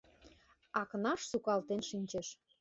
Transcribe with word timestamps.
Акнаш 0.81 1.21
сукалтен 1.29 1.81
шинчеш. 1.89 2.27